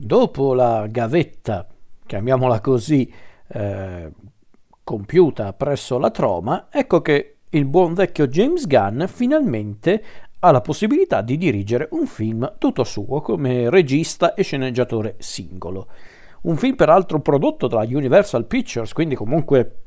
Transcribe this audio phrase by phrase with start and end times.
[0.00, 1.66] Dopo la gavetta,
[2.06, 3.12] chiamiamola così,
[3.48, 4.12] eh,
[4.84, 10.04] compiuta presso la Troma, ecco che il buon vecchio James Gunn finalmente
[10.38, 15.88] ha la possibilità di dirigere un film tutto suo come regista e sceneggiatore singolo.
[16.42, 19.78] Un film peraltro prodotto dalla Universal Pictures, quindi comunque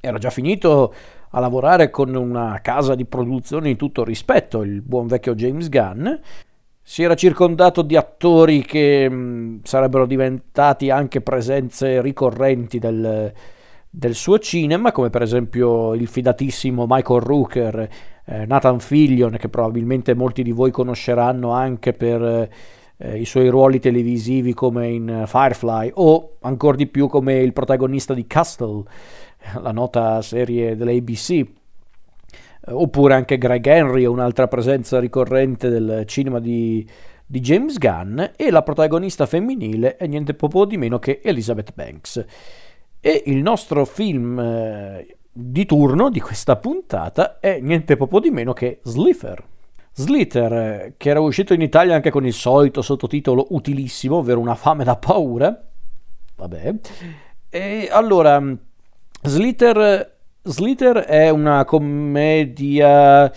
[0.00, 0.94] era già finito
[1.30, 6.06] a lavorare con una casa di produzione di tutto rispetto, il buon vecchio James Gunn.
[6.86, 13.32] Si era circondato di attori che mh, sarebbero diventati anche presenze ricorrenti del,
[13.88, 17.88] del, suo cinema, come per esempio il fidatissimo Michael Rooker,
[18.26, 22.50] eh, Nathan Fillion, che probabilmente molti di voi conosceranno anche per
[22.98, 28.12] eh, i suoi ruoli televisivi come in Firefly, o ancora di più come il protagonista
[28.12, 28.82] di Castle
[29.58, 31.46] la nota serie dell'ABC, eh,
[32.66, 36.86] oppure anche Greg Henry, un'altra presenza ricorrente del cinema di,
[37.26, 42.24] di James Gunn, e la protagonista femminile è niente poco di meno che Elizabeth Banks.
[43.00, 48.52] E il nostro film eh, di turno di questa puntata è niente poco di meno
[48.52, 49.44] che Slither.
[49.92, 54.54] Slither, eh, che era uscito in Italia anche con il solito sottotitolo utilissimo, ovvero Una
[54.54, 55.60] fame da paura.
[56.36, 56.74] Vabbè.
[57.48, 58.42] E allora,
[59.22, 60.13] Slither,
[60.46, 63.32] Slither è una commedia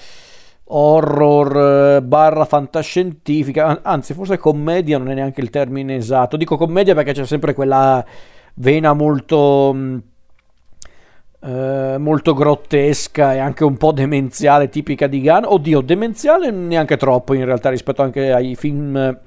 [0.65, 7.13] horror barra fantascientifica, anzi forse commedia non è neanche il termine esatto, dico commedia perché
[7.13, 8.05] c'è sempre quella
[8.55, 9.73] vena molto,
[11.43, 17.33] eh, molto grottesca e anche un po' demenziale tipica di Gunn, oddio demenziale neanche troppo
[17.33, 19.17] in realtà rispetto anche ai film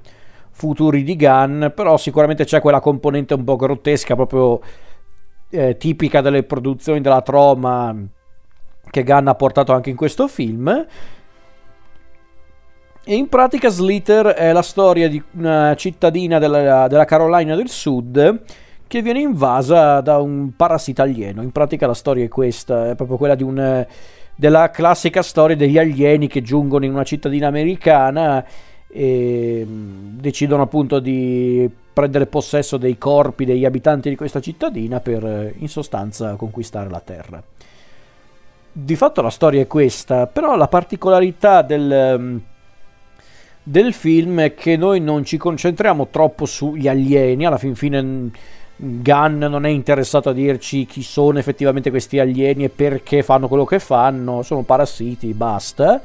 [0.51, 4.59] futuri di Gunn, però sicuramente c'è quella componente un po' grottesca proprio
[5.51, 7.95] eh, tipica delle produzioni della Troma
[8.89, 10.85] che Gunn ha portato anche in questo film.
[13.03, 18.41] E in pratica Slither è la storia di una cittadina della, della Carolina del Sud
[18.87, 21.41] che viene invasa da un parassita alieno.
[21.41, 23.85] In pratica la storia è questa, è proprio quella un,
[24.35, 28.45] della classica storia degli alieni che giungono in una cittadina americana
[28.87, 35.25] e mm, decidono appunto di prendere possesso dei corpi degli abitanti di questa cittadina per
[35.25, 37.41] eh, in sostanza conquistare la terra.
[38.73, 42.37] Di fatto la storia è questa, però la particolarità del, mm,
[43.63, 48.27] del film è che noi non ci concentriamo troppo sugli alieni, alla fin fine mm,
[48.75, 53.65] Gunn non è interessato a dirci chi sono effettivamente questi alieni e perché fanno quello
[53.65, 56.01] che fanno, sono parassiti, basta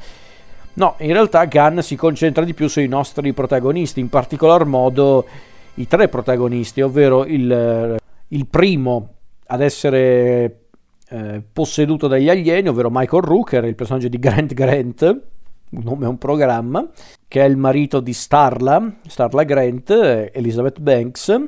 [0.77, 5.25] No, in realtà Gunn si concentra di più sui nostri protagonisti, in particolar modo
[5.77, 9.13] i tre protagonisti, ovvero il, il primo
[9.47, 10.67] ad essere
[11.09, 15.21] eh, posseduto dagli alieni, ovvero Michael Rooker, il personaggio di Grant Grant,
[15.69, 16.87] un nome è un programma,
[17.27, 19.89] che è il marito di Starla, Starla Grant,
[20.33, 21.41] Elizabeth Banks,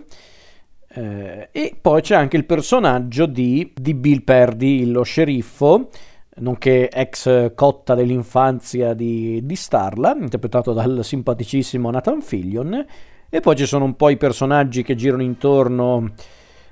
[0.91, 5.89] eh, e poi c'è anche il personaggio di, di Bill Perdy, lo sceriffo,
[6.35, 12.85] nonché ex cotta dell'infanzia di, di Starla, interpretato dal simpaticissimo Nathan Fillion,
[13.29, 16.07] e poi ci sono un po' i personaggi che girano intorno uh,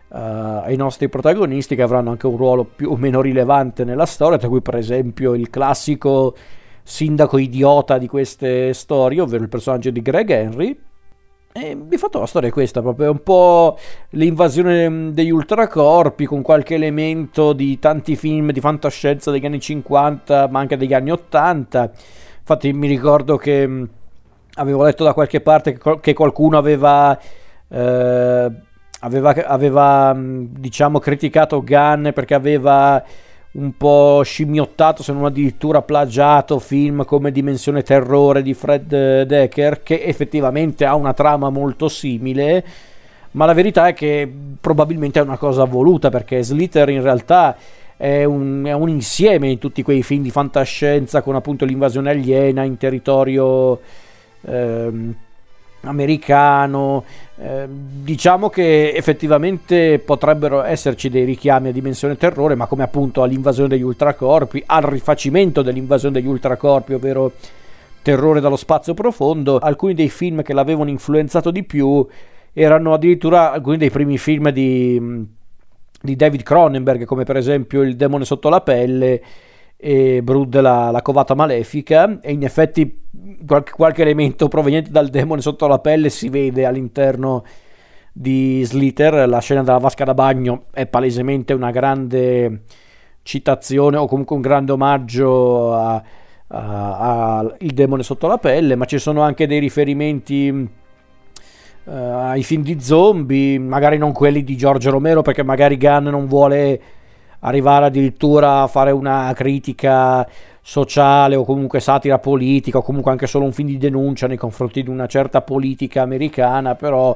[0.09, 4.47] ai nostri protagonisti che avranno anche un ruolo più o meno rilevante nella storia, tra
[4.47, 6.35] cui per esempio il classico
[6.84, 10.79] sindaco idiota di queste storie, ovvero il personaggio di Greg Henry,
[11.51, 13.78] e di fatto la storia è questa, proprio un po'
[14.12, 20.59] l'invasione degli ultracorpi con qualche elemento di tanti film di fantascienza degli anni 50, ma
[20.59, 21.91] anche degli anni 80.
[22.40, 23.88] Infatti mi ricordo che
[24.57, 27.18] avevo letto da qualche parte che, qualcuno aveva...
[27.69, 28.51] Eh,
[29.01, 33.03] aveva, aveva diciamo criticato Gunn perché aveva
[33.53, 40.03] un po' scimmiottato, se non addirittura plagiato film come Dimensione Terrore di Fred Decker, che
[40.03, 42.63] effettivamente ha una trama molto simile,
[43.31, 44.31] ma la verità è che
[44.62, 47.56] probabilmente è una cosa voluta, perché Slither in realtà
[47.96, 52.63] è un, è un insieme di tutti quei film di fantascienza con appunto l'invasione aliena
[52.63, 53.79] in territorio...
[54.42, 55.16] Ehm,
[55.81, 57.03] americano.
[57.38, 63.70] Eh, diciamo che effettivamente potrebbero esserci dei richiami a dimensione terrore, ma come appunto all'invasione
[63.70, 67.34] degli ultracorpi, al rifacimento dell'invasione degli ultracorpi, ovvero
[68.02, 72.06] terrore dallo spazio profondo, alcuni dei film che l'avevano influenzato di più
[72.53, 75.26] erano addirittura alcuni dei primi film di,
[76.02, 79.22] di David Cronenberg, come per esempio Il demone sotto la pelle
[79.78, 83.00] e Brood la, la covata malefica e in effetti
[83.46, 87.44] qualche, qualche, elemento proveniente dal demone sotto la pelle si vede all'interno
[88.12, 89.29] di Slither.
[89.29, 92.64] La scena della vasca da bagno è palesemente una grande
[93.22, 96.02] citazione o comunque un grande omaggio a,
[96.47, 100.50] a, a il demone sotto la pelle ma ci sono anche dei riferimenti
[101.84, 106.26] uh, ai film di zombie, magari non quelli di Giorgio Romero perché magari Gunn non
[106.26, 106.82] vuole
[107.39, 110.28] arrivare addirittura a fare una critica
[110.61, 114.84] sociale o comunque satira politica o comunque anche solo un film di denuncia nei confronti
[114.84, 117.16] di una certa politica americana, però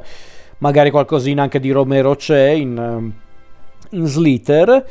[0.60, 3.12] magari qualcosina anche di Romero c'è in,
[3.90, 4.86] in Slither.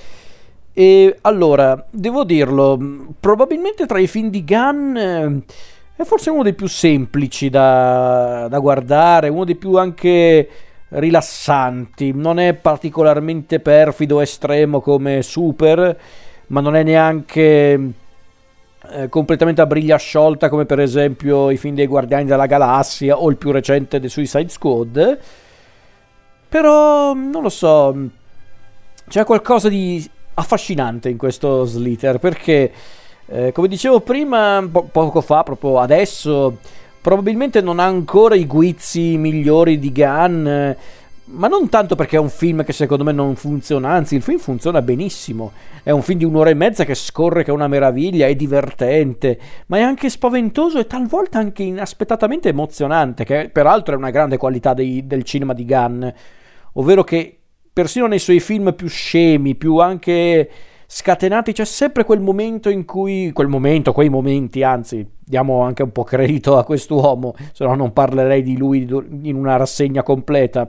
[0.72, 2.78] E allora, devo dirlo,
[3.18, 5.42] probabilmente tra i film di Gunn eh,
[5.96, 10.48] è forse uno dei più semplici da, da guardare, uno dei più anche
[10.90, 12.12] rilassanti.
[12.12, 15.98] Non è particolarmente perfido, estremo come Super,
[16.48, 17.92] ma non è neanche
[18.92, 23.28] eh, completamente a briglia sciolta come per esempio i film dei Guardiani della Galassia o
[23.28, 25.19] il più recente dei Suicide Squad.
[26.48, 27.96] Però non lo so,
[29.08, 32.72] c'è qualcosa di affascinante in questo Slither perché
[33.26, 36.58] eh, come dicevo prima, po- poco fa, proprio adesso,
[37.00, 40.70] probabilmente non ha ancora i guizzi migliori di Gunn,
[41.32, 44.38] ma non tanto perché è un film che secondo me non funziona, anzi il film
[44.38, 45.52] funziona benissimo,
[45.82, 49.38] è un film di un'ora e mezza che scorre che è una meraviglia, è divertente,
[49.67, 54.75] ma è anche spaventoso e talvolta anche inaspettatamente emozionante, che peraltro è una grande qualità
[54.75, 56.06] dei, del cinema di Gunn,
[56.73, 57.38] ovvero che
[57.73, 60.50] persino nei suoi film più scemi, più anche
[60.92, 65.92] scatenati, c'è sempre quel momento in cui, quel momento, quei momenti, anzi, diamo anche un
[65.92, 68.88] po' credito a quest'uomo, se no non parlerei di lui
[69.22, 70.69] in una rassegna completa.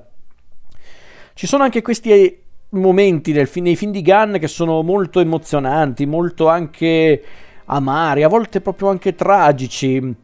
[1.33, 2.39] Ci sono anche questi
[2.69, 7.23] momenti del, nei film di Gunn che sono molto emozionanti, molto anche
[7.65, 10.15] amari, a volte proprio anche tragici,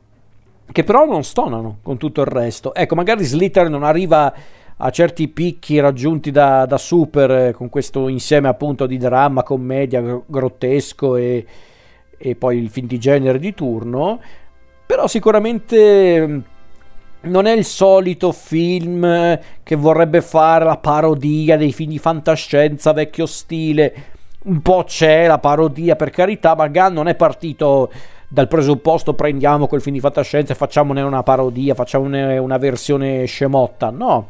[0.71, 2.75] che però non stonano con tutto il resto.
[2.75, 4.31] Ecco, magari Slither non arriva
[4.77, 10.21] a certi picchi raggiunti da, da Super eh, con questo insieme appunto di dramma, commedia,
[10.25, 11.45] grottesco e,
[12.17, 14.19] e poi il film di genere di turno,
[14.85, 16.39] però sicuramente mm,
[17.21, 23.25] non è il solito film che vorrebbe fare la parodia dei film di fantascienza vecchio
[23.25, 24.15] stile.
[24.43, 27.91] Un po' c'è la parodia per carità, ma Gunn non è partito
[28.29, 33.89] dal presupposto prendiamo quel film di fantascienza e facciamone una parodia, facciamone una versione scemotta.
[33.89, 34.27] No,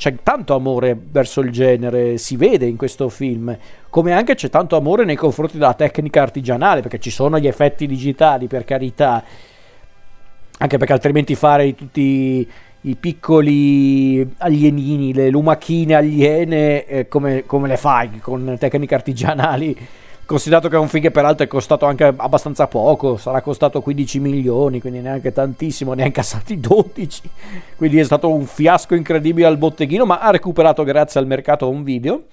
[0.00, 3.54] c'è tanto amore verso il genere, si vede in questo film,
[3.90, 7.86] come anche c'è tanto amore nei confronti della tecnica artigianale, perché ci sono gli effetti
[7.86, 9.22] digitali, per carità,
[10.56, 12.48] anche perché altrimenti fare tutti
[12.80, 19.76] i piccoli alienini, le lumachine aliene, eh, come, come le fai con tecniche artigianali?
[20.30, 24.20] Considerato che è un film che peraltro è costato anche abbastanza poco, sarà costato 15
[24.20, 27.22] milioni, quindi neanche tantissimo, ne ha incassati 12,
[27.76, 31.82] quindi è stato un fiasco incredibile al botteghino, ma ha recuperato grazie al mercato home
[31.82, 32.26] video.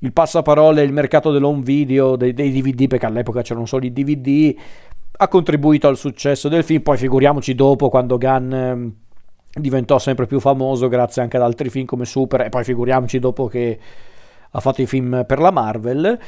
[0.00, 4.54] Il passaparole, il mercato dell'home video, dei, dei DVD, perché all'epoca c'erano solo i DVD,
[5.16, 8.92] ha contribuito al successo del film, poi figuriamoci dopo quando Gunn ehm,
[9.54, 13.46] diventò sempre più famoso grazie anche ad altri film come Super e poi figuriamoci dopo
[13.46, 13.78] che
[14.50, 16.18] ha fatto i film per la Marvel.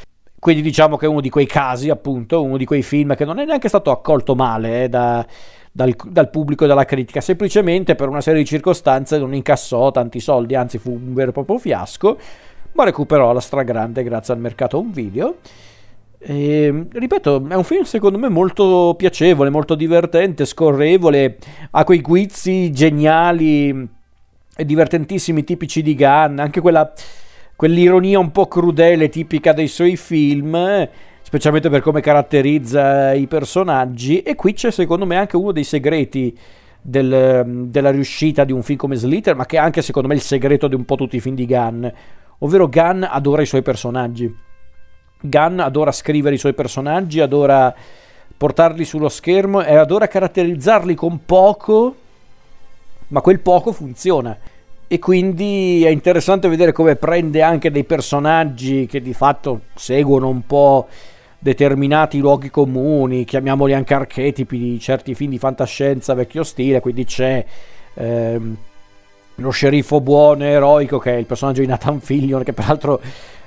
[0.42, 3.38] Quindi diciamo che è uno di quei casi, appunto, uno di quei film che non
[3.38, 5.24] è neanche stato accolto male eh, da,
[5.70, 10.18] dal, dal, pubblico e dalla critica, semplicemente per una serie di circostanze non incassò tanti
[10.18, 12.18] soldi, anzi fu un vero e proprio fiasco,
[12.72, 15.36] ma recuperò la stragrande grazie al mercato home video.
[16.18, 21.38] E, ripeto, è un film secondo me molto piacevole, molto divertente, scorrevole,
[21.70, 23.88] ha quei guizzi geniali
[24.56, 26.92] e divertentissimi tipici di Gunn, anche quella
[27.56, 30.88] quell'ironia un po' crudele tipica dei suoi film,
[31.22, 34.22] specialmente per come caratterizza i personaggi.
[34.22, 36.36] E qui c'è secondo me anche uno dei segreti
[36.80, 40.20] del, della riuscita di un film come Slither, ma che è anche secondo me il
[40.20, 41.86] segreto di un po' tutti i film di Gunn.
[42.38, 44.34] Ovvero Gunn adora i suoi personaggi.
[45.20, 47.72] Gunn adora scrivere i suoi personaggi, adora
[48.36, 51.96] portarli sullo schermo e adora caratterizzarli con poco,
[53.08, 54.36] ma quel poco funziona
[54.92, 60.44] e quindi è interessante vedere come prende anche dei personaggi che di fatto seguono un
[60.44, 60.86] po'
[61.38, 67.42] determinati luoghi comuni, chiamiamoli anche archetipi di certi film di fantascienza vecchio stile, quindi c'è
[67.94, 68.56] ehm,
[69.36, 73.00] lo sceriffo buono e eroico che è il personaggio di Nathan Fillion, che peraltro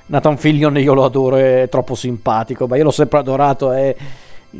[0.06, 3.94] Nathan Fillion io lo adoro, è troppo simpatico, ma io l'ho sempre adorato, è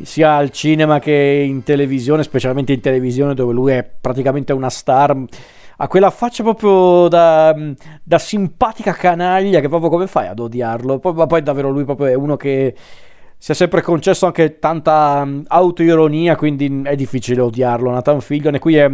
[0.03, 1.11] sia al cinema che
[1.45, 5.25] in televisione, specialmente in televisione dove lui è praticamente una star
[5.77, 7.55] ha quella faccia proprio da,
[8.03, 10.97] da, simpatica canaglia che proprio come fai ad odiarlo?
[10.97, 12.75] Poi, ma poi davvero lui proprio è uno che
[13.37, 17.91] si è sempre concesso anche tanta um, autoironia, quindi è difficile odiarlo.
[17.91, 18.89] Nathan Fillion e qui è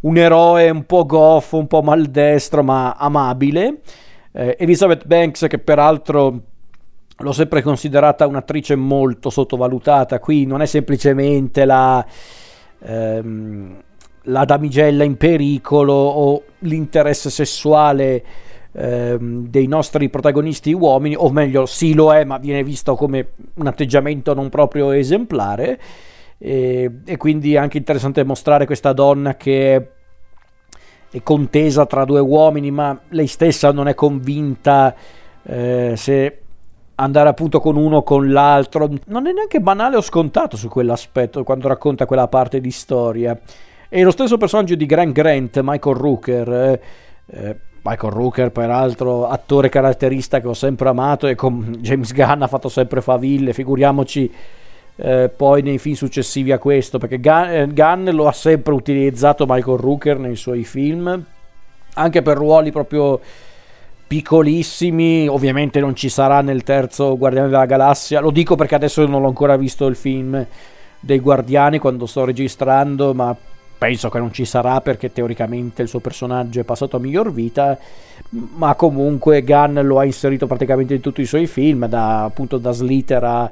[0.00, 3.80] un eroe un po' goffo, un po' maldestro, ma amabile.
[4.32, 6.42] Eh, Elizabeth Banks, che peraltro
[7.16, 12.04] l'ho sempre considerata un'attrice molto sottovalutata, qui non è semplicemente la...
[12.80, 13.82] Ehm,
[14.28, 18.24] la damigella in pericolo o l'interesse sessuale
[18.72, 23.66] ehm, dei nostri protagonisti uomini, o meglio, sì lo è, ma viene visto come un
[23.66, 25.80] atteggiamento non proprio esemplare.
[26.38, 29.88] E, e quindi è anche interessante mostrare questa donna che
[31.10, 34.94] è contesa tra due uomini, ma lei stessa non è convinta
[35.42, 36.42] eh, se
[36.96, 38.88] andare appunto con uno o con l'altro.
[39.06, 43.38] Non è neanche banale o scontato su quell'aspetto quando racconta quella parte di storia.
[43.90, 46.52] E lo stesso personaggio di Grant Grant, Michael Rooker.
[46.52, 46.80] Eh,
[47.26, 52.46] eh, Michael Rooker, peraltro, attore caratterista che ho sempre amato e con James Gunn ha
[52.48, 54.30] fatto sempre faville, figuriamoci
[54.96, 59.46] eh, poi nei film successivi a questo, perché Gunn, eh, Gunn, lo ha sempre utilizzato
[59.48, 61.24] Michael Rooker nei suoi film,
[61.94, 63.18] anche per ruoli proprio
[64.06, 69.22] piccolissimi, ovviamente non ci sarà nel terzo Guardiani della Galassia, lo dico perché adesso non
[69.22, 70.44] l'ho ancora visto il film
[71.00, 73.34] dei Guardiani quando sto registrando, ma
[73.78, 77.78] penso che non ci sarà perché teoricamente il suo personaggio è passato a miglior vita,
[78.30, 82.72] ma comunque Gunn lo ha inserito praticamente in tutti i suoi film, da, appunto da
[82.72, 83.50] Slither a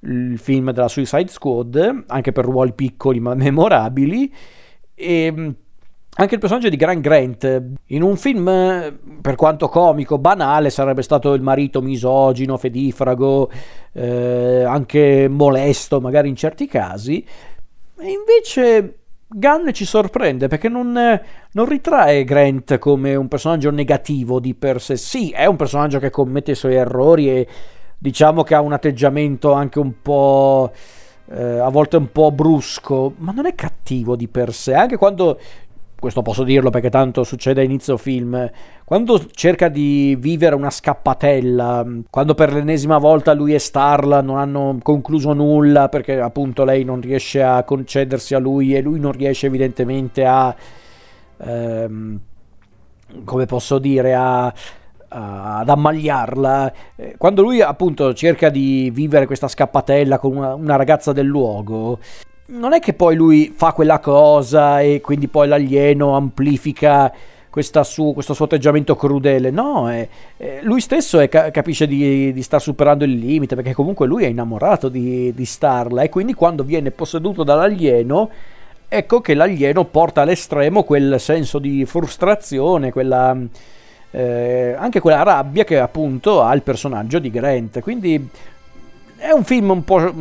[0.00, 4.32] il film della Suicide Squad, anche per ruoli piccoli ma memorabili.
[4.94, 5.48] E mm,
[6.20, 8.44] anche il personaggio di Grant Grant, in un film
[9.20, 13.50] per quanto comico, banale, sarebbe stato il marito misogino, fedifrago,
[13.92, 17.24] eh, anche molesto magari in certi casi.
[18.00, 18.97] E invece
[19.30, 24.96] Gunn ci sorprende perché non, non, ritrae Grant come un personaggio negativo di per sé.
[24.96, 27.48] Sì, è un personaggio che commette i suoi errori e
[27.98, 30.72] diciamo che ha un atteggiamento anche un po'...
[31.30, 35.38] Eh, a volte un po' brusco, ma non è cattivo di per sé, anche quando
[35.98, 38.50] questo posso dirlo perché tanto succede a inizio film,
[38.84, 44.78] quando cerca di vivere una scappatella, quando per l'ennesima volta lui e Starla non hanno
[44.82, 49.46] concluso nulla perché appunto lei non riesce a concedersi a lui e lui non riesce
[49.46, 50.54] evidentemente a...
[51.38, 52.20] Ehm,
[53.24, 54.52] come posso dire, a
[55.08, 56.72] ad ammagliarla.
[56.96, 61.98] Eh, quando lui appunto cerca di vivere questa scappatella con una, una, ragazza del luogo,
[62.50, 67.12] non è che poi lui fa quella cosa e quindi poi l'alieno amplifica
[67.82, 69.50] su, questo suo atteggiamento crudele.
[69.50, 74.06] No, è, è, lui stesso è, capisce di, di, star superando il limite perché comunque
[74.06, 78.30] lui è innamorato di, di Starla e quindi quando viene posseduto dall'alieno
[78.88, 83.36] ecco che l'alieno porta all'estremo quel senso di frustrazione, quella
[84.10, 87.80] eh, anche quella rabbia che appunto ha il personaggio di Grant.
[87.80, 88.28] Quindi
[89.16, 90.12] è un film un po',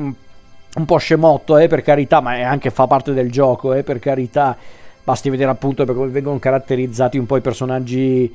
[0.77, 4.55] un po scemotto, eh, per carità, ma anche fa parte del gioco, eh, per carità.
[5.03, 8.33] Basti vedere appunto come vengono caratterizzati un po' i personaggi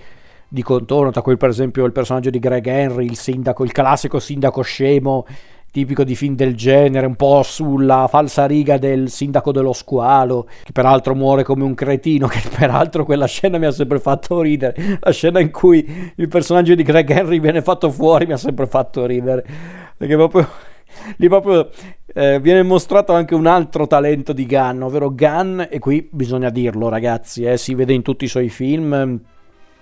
[0.48, 4.18] di contorno, tra cui per esempio il personaggio di Greg Henry, il sindaco, il classico
[4.18, 5.26] sindaco scemo
[5.70, 10.72] tipico di film del genere, un po' sulla falsa riga del sindaco dello squalo, che
[10.72, 15.12] peraltro muore come un cretino, che peraltro quella scena mi ha sempre fatto ridere, la
[15.12, 19.06] scena in cui il personaggio di Greg Henry viene fatto fuori mi ha sempre fatto
[19.06, 19.44] ridere,
[19.96, 20.46] perché proprio
[21.16, 21.70] lì proprio
[22.14, 26.88] eh, viene mostrato anche un altro talento di Gunn, ovvero Gunn, e qui bisogna dirlo
[26.88, 29.20] ragazzi, eh, si vede in tutti i suoi film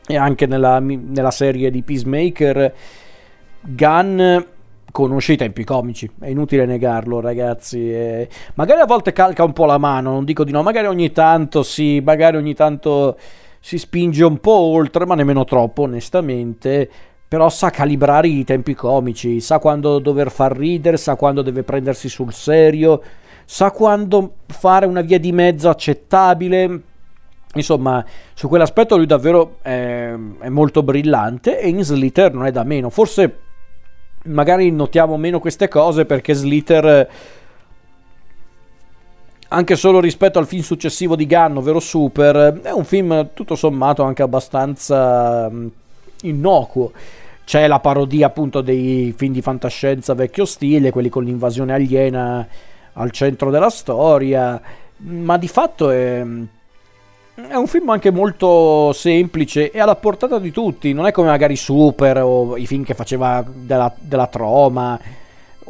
[0.06, 2.74] e anche nella, nella serie di Peacemaker,
[3.60, 4.38] Gunn
[4.90, 9.66] conosce i tempi comici, è inutile negarlo ragazzi, e magari a volte calca un po'
[9.66, 13.16] la mano, non dico di no, magari ogni tanto sì, magari ogni tanto
[13.60, 16.90] si spinge un po' oltre, ma nemmeno troppo onestamente,
[17.30, 22.08] però sa calibrare i tempi comici, sa quando dover far ridere, sa quando deve prendersi
[22.08, 23.00] sul serio,
[23.44, 26.82] sa quando fare una via di mezzo accettabile,
[27.54, 32.64] Insomma, su quell'aspetto lui davvero è, è molto brillante e in Slither non è da
[32.64, 32.90] meno.
[32.90, 33.38] Forse
[34.24, 37.10] magari notiamo meno queste cose perché Slither
[39.48, 44.02] anche solo rispetto al film successivo di Gunn, ovvero Super, è un film tutto sommato
[44.04, 45.50] anche abbastanza
[46.22, 46.92] innocuo.
[47.44, 52.46] C'è la parodia appunto dei film di fantascienza vecchio stile, quelli con l'invasione aliena
[52.92, 54.60] al centro della storia,
[54.98, 56.24] ma di fatto è
[57.48, 61.56] è un film anche molto semplice e alla portata di tutti, non è come magari
[61.56, 64.98] Super o i film che faceva della, della Troma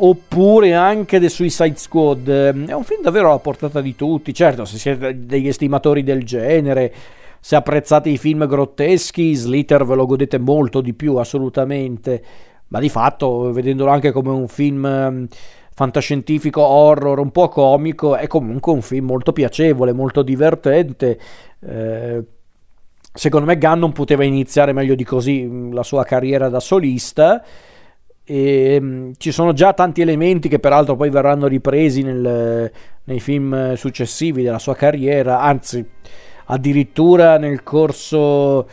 [0.03, 2.29] oppure anche The Suicide Squad.
[2.29, 4.33] È un film davvero alla portata di tutti.
[4.33, 6.93] Certo, se siete degli estimatori del genere,
[7.41, 12.23] se apprezzate i film grotteschi, Slither ve lo godete molto di più, assolutamente.
[12.69, 15.27] Ma di fatto, vedendolo anche come un film
[15.75, 21.19] fantascientifico horror un po' comico, è comunque un film molto piacevole, molto divertente.
[21.61, 22.25] Eh,
[23.13, 27.43] secondo me Gunn non poteva iniziare meglio di così mm, la sua carriera da solista.
[28.23, 32.71] E, um, ci sono già tanti elementi che peraltro poi verranno ripresi nel,
[33.05, 35.85] nei film successivi della sua carriera, anzi
[36.51, 38.69] addirittura nel corso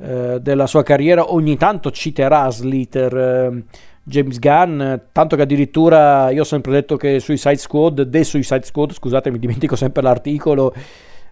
[0.00, 3.16] eh, della sua carriera ogni tanto citerà Slater.
[3.16, 3.64] Eh,
[4.04, 8.92] James Gunn, tanto che addirittura io ho sempre detto che Suicide Squad, The Suicide Squad,
[8.94, 10.74] scusate mi dimentico sempre l'articolo,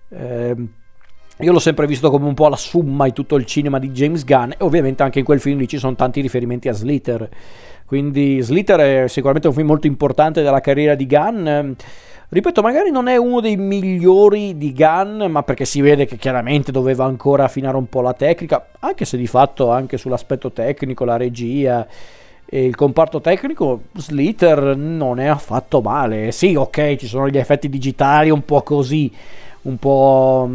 [0.09, 0.55] eh,
[1.39, 4.25] io l'ho sempre visto come un po' la summa di tutto il cinema di James
[4.25, 7.29] Gunn e ovviamente anche in quel film lì ci sono tanti riferimenti a Slither,
[7.87, 11.73] quindi Slither è sicuramente un film molto importante della carriera di Gunn.
[12.33, 16.71] Ripeto, magari non è uno dei migliori di Gunn, ma perché si vede che chiaramente
[16.71, 21.17] doveva ancora affinare un po' la tecnica, anche se di fatto anche sull'aspetto tecnico, la
[21.17, 21.85] regia
[22.47, 26.31] e il comparto tecnico, Slither non è affatto male.
[26.31, 29.11] Sì, ok, ci sono gli effetti digitali un po' così,
[29.63, 30.49] un po'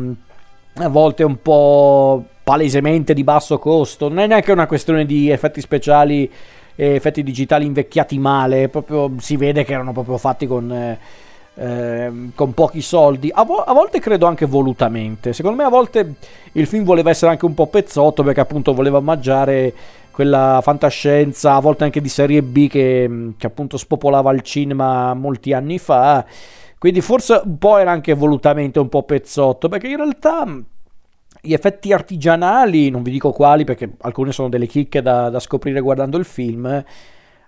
[0.75, 4.07] a volte un po' palesemente di basso costo.
[4.07, 6.31] Non è neanche una questione di effetti speciali
[6.73, 10.99] e effetti digitali invecchiati male, proprio si vede che erano proprio fatti con eh,
[11.57, 15.31] Ehm, con pochi soldi, a, vo- a, volte credo anche volutamente.
[15.31, 16.15] Secondo me a volte
[16.51, 19.73] il film voleva essere anche un po' pezzotto perché appunto voleva omaggiare
[20.11, 25.53] quella fantascienza, a volte anche di serie B che, che appunto spopolava il cinema molti
[25.53, 26.25] anni fa.
[26.77, 30.45] Quindi forse un po' era anche volutamente un po' pezzotto perché in realtà
[31.41, 35.79] gli effetti artigianali, non vi dico quali perché alcune sono delle chicche da, da scoprire
[35.79, 36.83] guardando il film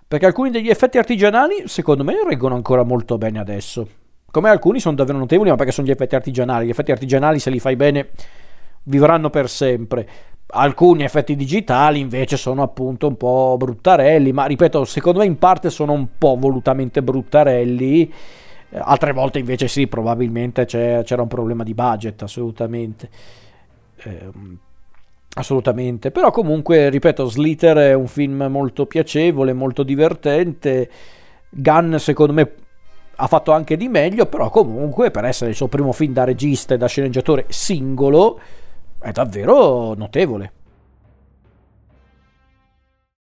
[0.08, 3.86] perché alcuni degli effetti artigianali, secondo me, reggono ancora molto bene adesso.
[4.30, 6.66] Come alcuni sono davvero notevoli, ma perché sono gli effetti artigianali.
[6.66, 8.08] Gli effetti artigianali, se li fai bene,
[8.84, 10.08] vivranno per sempre.
[10.46, 15.68] Alcuni effetti digitali invece sono appunto un po' bruttarelli, ma ripeto, secondo me in parte
[15.68, 18.10] sono un po' volutamente bruttarelli.
[18.70, 23.10] Eh, altre volte invece sì, probabilmente c'era un problema di budget, assolutamente.
[23.96, 24.30] Eh,
[25.34, 30.90] Assolutamente, però comunque, ripeto, Slither è un film molto piacevole, molto divertente.
[31.50, 32.52] Gunn, secondo me,
[33.14, 36.74] ha fatto anche di meglio, però comunque, per essere il suo primo film da regista
[36.74, 38.40] e da sceneggiatore singolo,
[38.98, 40.52] è davvero notevole.